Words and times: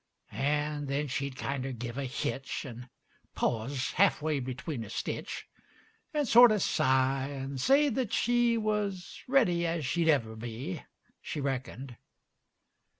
And 0.31 0.87
then 0.87 1.07
she'd 1.09 1.35
kinder 1.35 1.71
give 1.71 1.95
a 1.95 2.05
hitch, 2.05 2.65
And 2.65 2.89
pause 3.35 3.91
half 3.91 4.19
way 4.19 4.39
between 4.39 4.83
a 4.83 4.89
stitch. 4.89 5.47
And 6.11 6.27
sorter 6.27 6.57
sigh, 6.57 7.27
and 7.27 7.61
say 7.61 7.87
that 7.89 8.11
she 8.11 8.57
Was 8.57 9.21
ready 9.27 9.63
as 9.67 9.85
she'd 9.85 10.09
ever 10.09 10.35
be. 10.35 10.81
She 11.21 11.39
reckoned. 11.39 11.97